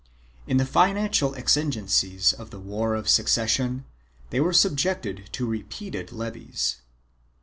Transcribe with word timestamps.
In 0.47 0.57
the 0.57 0.65
financial 0.65 1.35
exigencies 1.35 2.33
of 2.33 2.49
the 2.49 2.57
War 2.59 2.95
of 2.95 3.07
Succession 3.07 3.85
they 4.31 4.39
were 4.39 4.51
subjected 4.51 5.29
to 5.33 5.45
repeated 5.45 6.11
levies. 6.11 6.77